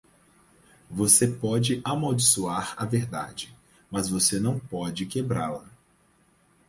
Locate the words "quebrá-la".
5.05-5.65